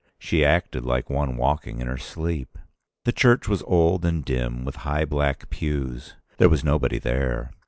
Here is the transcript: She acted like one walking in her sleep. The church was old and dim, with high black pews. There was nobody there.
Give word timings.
She 0.17 0.43
acted 0.43 0.83
like 0.83 1.11
one 1.11 1.37
walking 1.37 1.79
in 1.79 1.85
her 1.85 1.99
sleep. 1.99 2.57
The 3.05 3.11
church 3.11 3.47
was 3.47 3.61
old 3.67 4.03
and 4.03 4.25
dim, 4.25 4.65
with 4.65 4.77
high 4.77 5.05
black 5.05 5.51
pews. 5.51 6.15
There 6.37 6.49
was 6.49 6.63
nobody 6.63 6.97
there. 6.97 7.51